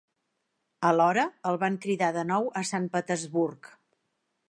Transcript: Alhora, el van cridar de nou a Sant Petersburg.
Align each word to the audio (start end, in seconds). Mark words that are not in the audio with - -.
Alhora, 0.91 1.27
el 1.51 1.61
van 1.65 1.77
cridar 1.85 2.09
de 2.17 2.25
nou 2.33 2.51
a 2.63 2.67
Sant 2.73 2.91
Petersburg. 2.97 3.75